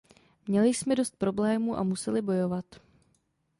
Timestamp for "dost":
0.95-1.15